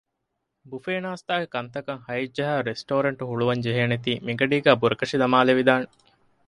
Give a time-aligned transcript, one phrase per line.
[0.69, 5.85] ބުފޭ ނާސްތާގެ ކަންތަކަށް ހައެއް ޖަހާއިރު ރެސްޓޯރެންޓު ހުޅުވަން ޖެހޭނޭތީ މިގަޑީގައި ބުރަކަށި ދަމާލެވިދާނެ